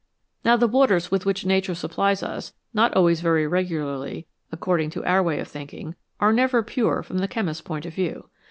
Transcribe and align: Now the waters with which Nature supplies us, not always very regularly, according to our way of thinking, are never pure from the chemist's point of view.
Now 0.43 0.55
the 0.57 0.67
waters 0.67 1.11
with 1.11 1.27
which 1.27 1.45
Nature 1.45 1.75
supplies 1.75 2.23
us, 2.23 2.53
not 2.73 2.91
always 2.95 3.21
very 3.21 3.45
regularly, 3.45 4.25
according 4.51 4.89
to 4.97 5.05
our 5.05 5.21
way 5.21 5.39
of 5.39 5.47
thinking, 5.47 5.93
are 6.19 6.33
never 6.33 6.63
pure 6.63 7.03
from 7.03 7.19
the 7.19 7.27
chemist's 7.27 7.61
point 7.61 7.85
of 7.85 7.93
view. 7.93 8.27